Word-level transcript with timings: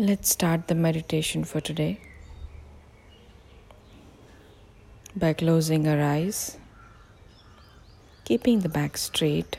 Let's 0.00 0.28
start 0.30 0.68
the 0.68 0.76
meditation 0.76 1.42
for 1.42 1.60
today 1.60 1.98
by 5.16 5.32
closing 5.32 5.88
our 5.88 6.00
eyes, 6.00 6.56
keeping 8.24 8.60
the 8.60 8.68
back 8.68 8.96
straight, 8.96 9.58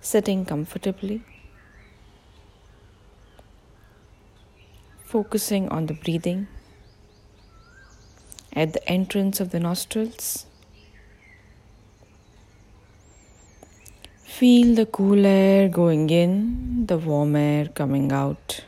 sitting 0.00 0.44
comfortably, 0.44 1.24
focusing 5.02 5.68
on 5.70 5.86
the 5.86 5.94
breathing 5.94 6.46
at 8.52 8.72
the 8.72 8.88
entrance 8.88 9.40
of 9.40 9.50
the 9.50 9.58
nostrils. 9.58 10.46
Feel 14.36 14.74
the 14.74 14.84
cool 14.84 15.24
air 15.24 15.66
going 15.66 16.10
in, 16.10 16.84
the 16.84 16.98
warm 16.98 17.36
air 17.36 17.68
coming 17.68 18.12
out. 18.12 18.60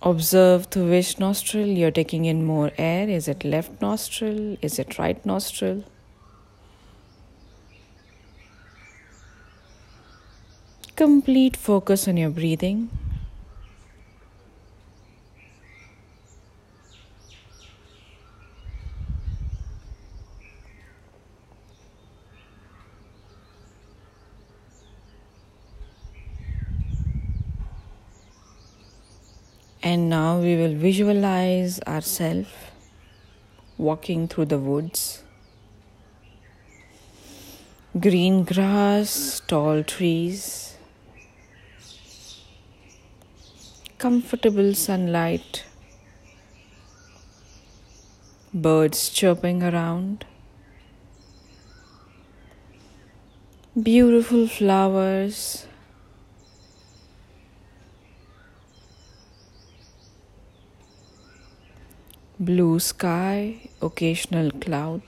Observe 0.00 0.68
through 0.68 0.88
which 0.88 1.18
nostril 1.18 1.66
you're 1.66 1.90
taking 1.90 2.24
in 2.24 2.46
more 2.46 2.70
air. 2.78 3.10
Is 3.10 3.28
it 3.28 3.44
left 3.44 3.82
nostril? 3.82 4.56
Is 4.62 4.78
it 4.78 4.98
right 4.98 5.26
nostril? 5.26 5.84
Complete 10.96 11.58
focus 11.58 12.08
on 12.08 12.16
your 12.16 12.30
breathing. 12.30 12.88
And 29.82 30.10
now 30.10 30.38
we 30.38 30.56
will 30.56 30.74
visualize 30.74 31.80
ourselves 31.86 32.50
walking 33.78 34.28
through 34.28 34.44
the 34.44 34.58
woods. 34.58 35.22
Green 37.98 38.44
grass, 38.44 39.40
tall 39.46 39.82
trees, 39.82 40.76
comfortable 43.96 44.74
sunlight, 44.74 45.64
birds 48.52 49.08
chirping 49.08 49.62
around, 49.62 50.26
beautiful 53.82 54.46
flowers. 54.46 55.66
Blue 62.40 62.80
sky, 62.80 63.68
occasional 63.82 64.50
cloud. 64.50 65.02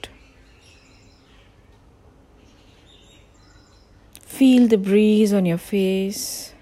Feel 4.20 4.68
the 4.68 4.76
breeze 4.76 5.32
on 5.32 5.46
your 5.46 5.56
face. 5.56 6.52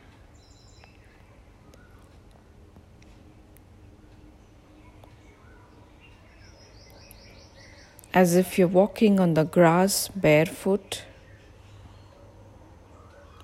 As 8.15 8.37
if 8.37 8.57
you're 8.57 8.69
walking 8.69 9.19
on 9.19 9.34
the 9.34 9.45
grass 9.45 10.07
barefoot. 10.07 11.03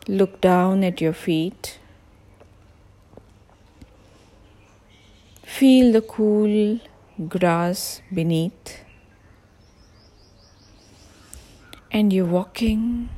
Look 0.06 0.40
down 0.40 0.84
at 0.84 1.00
your 1.00 1.12
feet. 1.12 1.80
Feel 5.42 5.92
the 5.92 6.02
cool 6.02 6.78
grass 7.28 8.02
beneath, 8.12 8.84
and 11.90 12.12
you're 12.12 12.26
walking. 12.26 13.08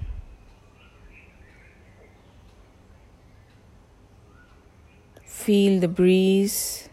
Feel 5.25 5.81
the 5.81 5.89
breeze. 5.89 6.89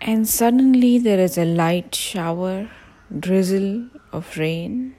And 0.00 0.26
suddenly 0.28 0.98
there 0.98 1.18
is 1.18 1.36
a 1.36 1.44
light 1.44 1.94
shower, 1.94 2.70
drizzle 3.18 3.88
of 4.12 4.36
rain. 4.38 4.94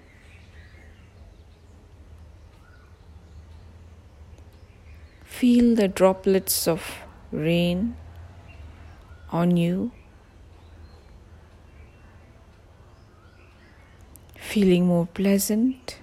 Feel 5.41 5.74
the 5.74 5.88
droplets 5.88 6.68
of 6.68 7.00
rain 7.31 7.96
on 9.31 9.57
you. 9.57 9.91
Feeling 14.35 14.85
more 14.85 15.07
pleasant. 15.07 15.97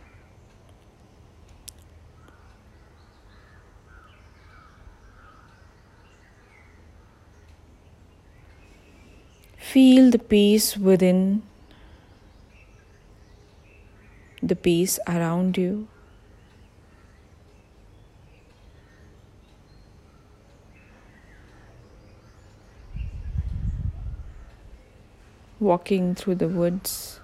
Feel 9.57 10.11
the 10.11 10.19
peace 10.19 10.77
within, 10.77 11.45
the 14.43 14.57
peace 14.57 14.99
around 15.07 15.57
you. 15.57 15.87
Walking 25.61 26.15
through 26.15 26.37
the 26.37 26.49
woods. 26.49 27.21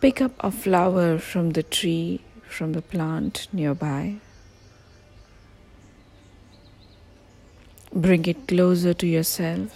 Pick 0.00 0.20
up 0.20 0.32
a 0.40 0.50
flower 0.50 1.18
from 1.18 1.50
the 1.50 1.62
tree, 1.62 2.20
from 2.48 2.72
the 2.72 2.82
plant 2.82 3.48
nearby. 3.52 4.16
Bring 7.92 8.26
it 8.26 8.46
closer 8.46 8.92
to 8.94 9.06
yourself 9.06 9.74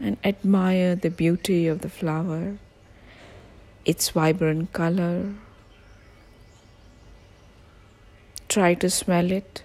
and 0.00 0.16
admire 0.24 0.96
the 0.96 1.10
beauty 1.10 1.68
of 1.68 1.82
the 1.82 1.88
flower, 1.88 2.56
its 3.84 4.10
vibrant 4.10 4.72
color, 4.72 5.34
Try 8.56 8.72
to 8.72 8.88
smell 8.88 9.32
it. 9.32 9.62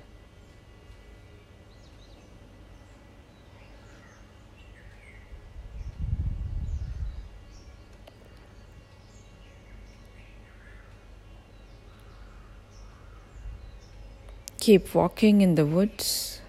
Keep 14.60 14.94
walking 14.94 15.40
in 15.40 15.56
the 15.56 15.66
woods. 15.66 16.42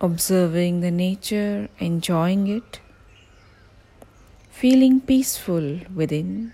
Observing 0.00 0.80
the 0.82 0.92
nature, 0.92 1.68
enjoying 1.80 2.46
it, 2.46 2.78
feeling 4.48 5.00
peaceful 5.00 5.80
within. 5.92 6.52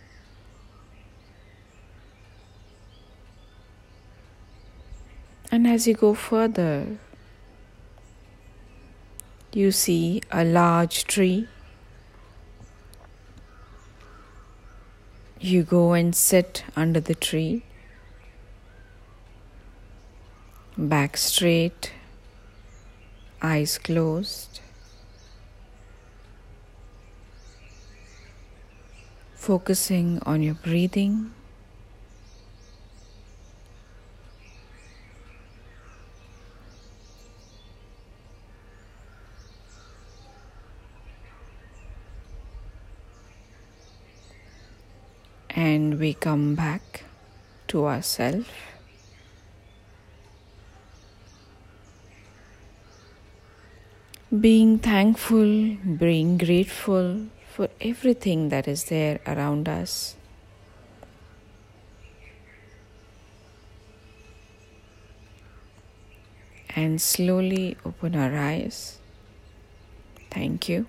And 5.54 5.68
as 5.68 5.86
you 5.86 5.94
go 5.94 6.14
further, 6.14 6.98
you 9.52 9.70
see 9.70 10.20
a 10.32 10.42
large 10.44 11.04
tree. 11.04 11.46
You 15.38 15.62
go 15.62 15.92
and 15.92 16.12
sit 16.12 16.64
under 16.74 16.98
the 16.98 17.14
tree, 17.14 17.62
back 20.76 21.16
straight, 21.16 21.92
eyes 23.40 23.78
closed. 23.78 24.58
Focusing 29.36 30.18
on 30.26 30.42
your 30.42 30.54
breathing. 30.54 31.30
And 45.54 45.98
we 46.00 46.14
come 46.14 46.54
back 46.54 47.04
to 47.68 47.86
ourselves. 47.86 48.48
Being 54.40 54.78
thankful, 54.78 55.76
being 55.98 56.38
grateful 56.38 57.26
for 57.52 57.68
everything 57.80 58.48
that 58.48 58.66
is 58.66 58.84
there 58.86 59.20
around 59.26 59.68
us. 59.68 60.16
And 66.74 67.00
slowly 67.00 67.76
open 67.86 68.16
our 68.16 68.36
eyes. 68.36 68.98
Thank 70.32 70.68
you. 70.68 70.88